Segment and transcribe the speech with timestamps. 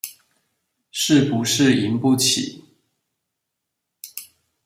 [0.89, 2.63] 是不是贏不起